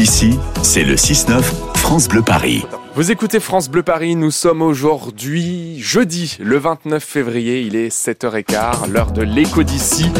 [0.00, 1.42] Ici, c'est le 6-9
[1.74, 2.64] France Bleu Paris.
[2.94, 8.88] Vous écoutez France Bleu Paris, nous sommes aujourd'hui jeudi le 29 février, il est 7h15,
[8.90, 10.10] l'heure de l'écho d'ici,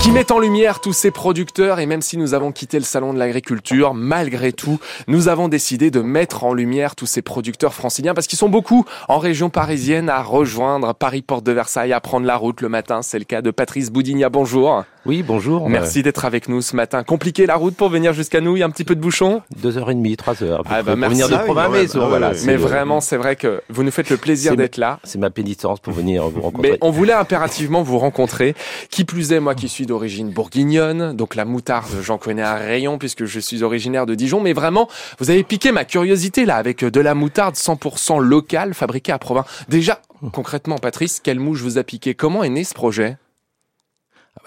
[0.00, 3.12] qui met en lumière tous ces producteurs et même si nous avons quitté le salon
[3.12, 4.78] de l'agriculture, malgré tout,
[5.08, 8.84] nous avons décidé de mettre en lumière tous ces producteurs franciliens parce qu'ils sont beaucoup
[9.08, 13.02] en région parisienne à rejoindre Paris Porte de Versailles, à prendre la route le matin,
[13.02, 14.84] c'est le cas de Patrice Boudigna, bonjour.
[15.06, 15.68] Oui, bonjour.
[15.68, 17.04] Merci d'être avec nous ce matin.
[17.04, 19.42] Compliqué la route pour venir jusqu'à nous, il y a un petit peu de bouchon
[19.60, 20.62] Deux heures et demie, trois heures.
[20.64, 22.74] Ah bah pour venir de Ah oui, province, ouais, mais voilà.
[22.74, 25.00] vraiment, c'est vrai que vous nous faites le plaisir d'être là.
[25.04, 26.70] C'est ma pénitence pour venir vous rencontrer.
[26.72, 28.54] Mais on voulait impérativement vous rencontrer.
[28.88, 32.96] Qui plus est, moi qui suis d'origine bourguignonne, donc la moutarde, j'en connais un rayon
[32.96, 34.40] puisque je suis originaire de Dijon.
[34.40, 39.12] Mais vraiment, vous avez piqué ma curiosité là avec de la moutarde 100% locale, fabriquée
[39.12, 39.44] à Provins.
[39.68, 40.00] Déjà,
[40.32, 42.14] concrètement, Patrice, quelle mouche vous a piqué?
[42.14, 43.18] Comment est né ce projet?
[43.18, 43.23] Ah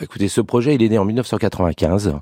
[0.02, 2.16] écoutez, ce projet, il est né en 1995,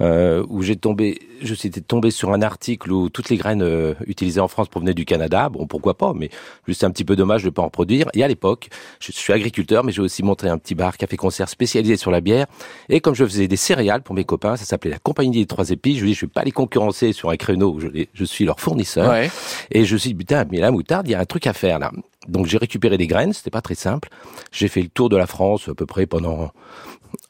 [0.00, 3.94] euh, où j'ai tombé, je suis tombé sur un article où toutes les graines euh,
[4.06, 5.48] utilisées en France provenaient du Canada.
[5.48, 6.30] Bon, pourquoi pas, mais
[6.66, 8.08] juste un petit peu dommage de pas en produire.
[8.14, 8.68] Et à l'époque,
[9.00, 12.46] je suis agriculteur, mais j'ai aussi monté un petit bar café-concert spécialisé sur la bière.
[12.88, 15.70] Et comme je faisais des céréales pour mes copains, ça s'appelait la Compagnie des Trois
[15.70, 15.96] Épis.
[15.96, 18.24] Je me dis, je vais pas les concurrencer sur un créneau où je, les- je
[18.24, 19.10] suis leur fournisseur.
[19.10, 19.30] Ouais.
[19.70, 21.52] Et je me suis dit, putain, mais la moutarde, il y a un truc à
[21.52, 21.90] faire là.
[22.28, 24.08] Donc j'ai récupéré des graines, c'était pas très simple.
[24.52, 26.52] J'ai fait le tour de la France à peu près pendant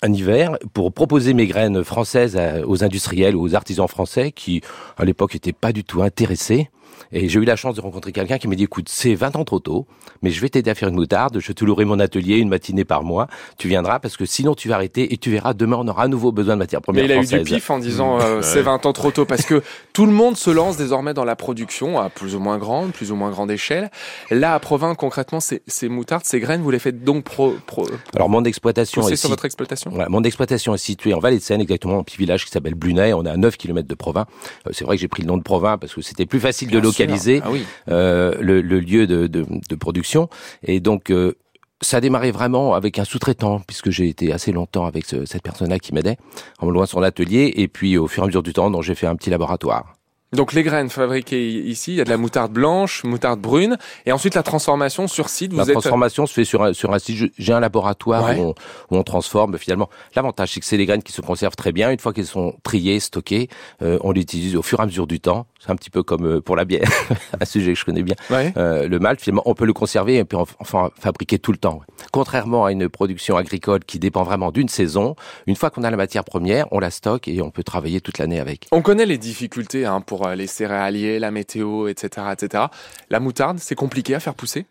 [0.02, 4.62] un hiver pour proposer mes graines françaises à- aux industriels, aux artisans français qui,
[4.96, 6.70] à l'époque, n'étaient pas du tout intéressés.
[7.12, 9.44] Et j'ai eu la chance de rencontrer quelqu'un qui m'a dit, écoute, c'est 20 ans
[9.44, 9.86] trop tôt,
[10.22, 12.84] mais je vais t'aider à faire une moutarde, je te louerai mon atelier une matinée
[12.84, 15.88] par mois, tu viendras parce que sinon tu vas arrêter et tu verras, demain on
[15.88, 18.20] aura à nouveau besoin de matière Mais première il a eu du pif en disant
[18.20, 19.62] euh, c'est 20 ans trop tôt parce que
[19.92, 23.12] tout le monde se lance désormais dans la production à plus ou moins grande, plus
[23.12, 23.90] ou moins grande échelle.
[24.30, 27.86] Là, à Provins, concrètement, ces, ces moutardes, ces graines, vous les faites donc pro, pro,
[28.14, 29.90] Alors mon exploitation est sur votre exploitation?
[29.90, 32.74] Voilà, mon exploitation est située en Vallée de Seine, exactement, un petit village qui s'appelle
[32.74, 33.12] Blunay.
[33.12, 34.26] On est à 9 km de Provins.
[34.66, 36.70] Euh, c'est vrai que j'ai pris le nom de Provins parce que c'était plus facile
[36.70, 36.81] de.
[36.82, 37.64] Localiser Ah oui.
[37.88, 40.28] euh, le, le lieu de, de, de production.
[40.62, 41.34] Et donc, euh,
[41.80, 45.42] ça a démarré vraiment avec un sous-traitant, puisque j'ai été assez longtemps avec ce- cette
[45.42, 46.16] personne-là qui m'aidait,
[46.60, 47.52] en me louant son atelier.
[47.56, 49.94] Et puis, au fur et à mesure du temps, j'ai fait un petit laboratoire.
[50.32, 53.76] Donc les graines fabriquées ici, il y a de la moutarde blanche, moutarde brune,
[54.06, 55.52] et ensuite la transformation sur site.
[55.52, 57.32] Vous La êtes transformation se fait sur un, sur un site.
[57.38, 58.38] J'ai un laboratoire Ouais.
[58.38, 58.54] où, on,
[58.90, 59.90] où on transforme finalement.
[60.16, 61.90] L'avantage, c'est que c'est des graines qui se conservent très bien.
[61.90, 63.48] Une fois qu'elles sont triées, stockées,
[63.82, 65.46] euh, on les utilise au fur et à mesure du temps.
[65.60, 66.88] C'est un petit peu comme euh, pour la bière,
[67.40, 68.14] un sujet que je connais bien.
[68.30, 68.52] Ouais.
[68.56, 71.58] Euh, le malt, finalement, on peut le conserver et puis en- enfin fabriquer tout le
[71.58, 71.80] temps.
[72.10, 75.14] Contrairement à une production agricole qui dépend vraiment d'une saison,
[75.46, 78.18] une fois qu'on a la matière première, on la stocke et on peut travailler toute
[78.18, 78.66] l'année avec.
[78.72, 82.64] On connaît les difficultés hein, pour euh, les céréaliers, la météo, etc., etc.
[83.10, 84.66] La moutarde, c'est compliqué à faire pousser?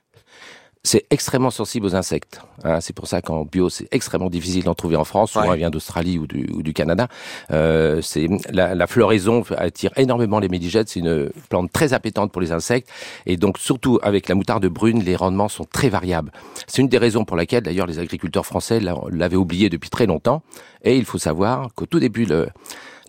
[0.83, 2.41] C'est extrêmement sensible aux insectes.
[2.63, 2.81] hein.
[2.81, 5.33] c'est pour ça qu'en bio, c'est extrêmement difficile d'en trouver en France.
[5.33, 5.51] Souvent, Ouais.
[5.53, 7.07] elle vient d'Australie ou du, ou du Canada.
[7.51, 10.89] Euh, c'est la, la floraison attire énormément les médigètes.
[10.89, 12.89] C'est une plante très appétante pour les insectes.
[13.27, 16.31] Et donc, surtout avec la moutarde brune, les rendements sont très variables.
[16.65, 20.07] C'est une des raisons pour laquelle, d'ailleurs, les agriculteurs français l'a- l'avaient oublié depuis très
[20.07, 20.41] longtemps.
[20.83, 22.49] Et il faut savoir qu'au tout début de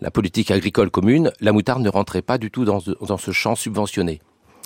[0.03, 3.31] la politique agricole commune, la moutarde ne rentrait pas du tout dans ce, dans ce
[3.31, 4.21] champ subventionné.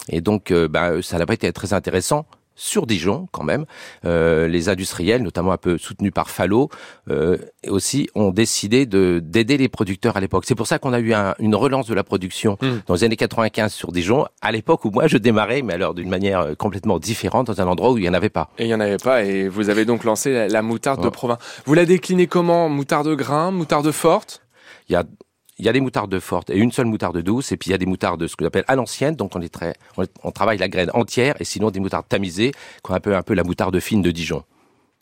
[0.09, 2.25] Et donc, euh, ben, ça n'a pas été très intéressant
[2.59, 3.65] sur Dijon quand même.
[4.03, 6.69] Euh, les industriels, notamment un peu soutenus par Fallot,
[7.07, 7.37] euh,
[7.67, 10.45] aussi ont décidé de d'aider les producteurs à l'époque.
[10.47, 12.67] C'est pour ça qu'on a eu un- une relance de la production Mm.
[12.87, 16.09] dans les années 95 sur Dijon, à l'époque où moi je démarrais, mais alors d'une
[16.09, 18.49] manière euh, complètement différente, dans un endroit où il n'y en avait pas.
[18.57, 21.09] Et il n'y en avait pas, et vous avez donc lancé la, la moutarde de.
[21.09, 21.37] Provins.
[21.67, 22.69] Vous la déclinez comment?
[22.69, 24.41] Moutarde grain, moutarde forte?
[24.89, 25.03] Il y a
[25.59, 27.75] il y a des moutardes fortes et une seule moutarde douce, et puis il y
[27.75, 29.75] a des moutardes ce que j'appelle à l'ancienne, donc on est très,
[30.23, 32.51] on travaille la graine entière, et sinon des moutardes tamisées,
[32.83, 34.43] qu'on appelle un peu la moutarde fine de Dijon.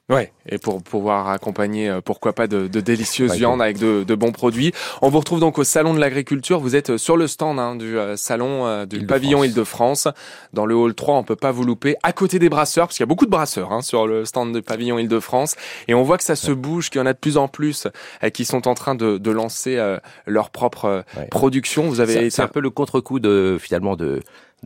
[0.07, 4.03] Ouais, et pour pouvoir accompagner, euh, pourquoi pas, de, de délicieuses Ouais, viandes avec de,
[4.03, 4.71] de bons produits.
[5.01, 6.59] On vous retrouve donc au Salon de l'Agriculture.
[6.59, 10.07] Vous êtes euh, sur le stand hein, du euh, Salon euh, du pavillon Île-de-France.
[10.53, 11.95] Dans le hall 3, on peut pas vous louper.
[12.03, 14.53] À côté des brasseurs, parce qu'il y a beaucoup de brasseurs hein, sur le stand
[14.53, 15.55] du pavillon Île-de-France.
[15.87, 17.87] Et on voit que ça se bouge, qu'il y en a de plus en plus
[18.23, 21.25] euh, qui sont en train de, de lancer euh, leur propre Ouais.
[21.31, 21.89] production.
[21.89, 22.29] Vous avez C'est été...
[22.29, 24.21] c'est un peu le contre-coup de finalement de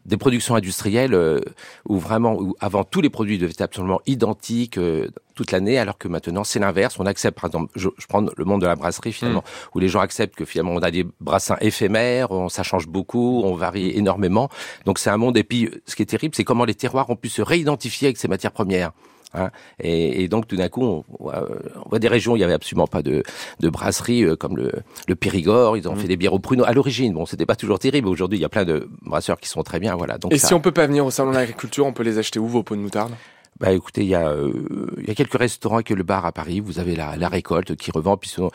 [0.06, 1.40] des productions industrielles euh,
[1.88, 5.98] où vraiment où avant tous les produits devaient être absolument identiques euh, toute l'année alors
[5.98, 7.00] que maintenant c'est l'inverse.
[7.00, 9.44] On accepte par exemple je, je prends le monde de la brasserie finalement
[9.76, 13.42] où les gens acceptent que finalement on a des brassins éphémères on, ça change beaucoup
[13.44, 14.50] on varie énormément.
[14.86, 17.16] Donc c'est un monde et puis ce qui est terrible c'est comment les terroirs ont
[17.16, 18.92] pu se réidentifier avec ces matières premières
[19.34, 19.50] Hein
[19.80, 22.54] et, et, donc tout d'un coup, on, on voit des régions où il y avait
[22.54, 23.22] absolument pas de,
[23.60, 24.72] de brasserie euh, comme le,
[25.08, 25.78] le Périgord.
[25.78, 25.98] Ils ont Mmh.
[26.00, 27.14] fait des bières au pruneau à l'origine.
[27.14, 28.08] Bon, c'était pas toujours terrible.
[28.08, 29.96] Aujourd'hui, il y a plein de brasseurs qui sont très bien.
[29.96, 30.18] Voilà.
[30.18, 32.18] Donc Et ça, si on peut pas venir au salon de l'agriculture, on peut les
[32.18, 33.12] acheter où vos pots de moutarde?
[33.60, 34.52] Bah écoutez, il y a euh,
[35.00, 36.60] il y a quelques restaurants que le bar à Paris.
[36.62, 38.50] Vous avez la, la récolte qui revend, puis sinon,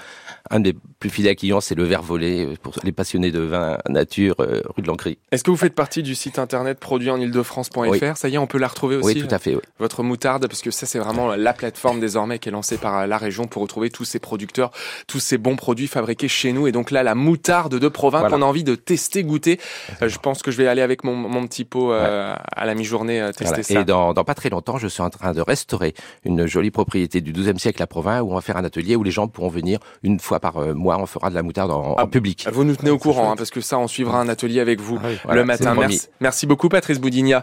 [0.51, 3.79] un des plus fidèles clients, c'est le verre volé euh, pour les passionnés de vin
[3.89, 5.19] nature, euh, rue de l'Ancry.
[5.31, 7.99] Est-ce que vous faites partie du site internet produit en ile-de-france.fr Oui.
[8.15, 9.55] Ça y est, on peut la retrouver aussi Oui, tout à fait.
[9.55, 9.61] oui.
[9.79, 13.19] Votre moutarde, parce que ça c'est vraiment la plateforme désormais qui est lancée par la
[13.19, 14.71] région pour retrouver tous ces producteurs,
[15.06, 16.67] tous ces bons produits fabriqués chez nous.
[16.67, 18.35] Et donc là, la moutarde de Provins Voilà.
[18.37, 19.61] qu'on a envie de tester, goûter.
[20.03, 23.21] Euh, je pense que je vais aller avec mon, mon petit pot à la mi-journée
[23.37, 23.62] tester Voilà.
[23.62, 23.81] ça.
[23.81, 25.94] Et dans, dans pas très longtemps, je suis en train de restaurer
[26.25, 29.02] une jolie propriété du XIIe siècle à Provins où on va faire un atelier où
[29.02, 30.99] les gens pourront venir une fois par euh, mois.
[30.99, 32.46] On fera de la moutarde en, Ah, en public.
[32.52, 34.99] Vous nous tenez au courant, hein, parce que ça, on suivra un atelier avec vous
[35.02, 35.75] Ah oui, voilà, le matin.
[35.75, 37.43] Merci, merci beaucoup, Patrice Boudigna.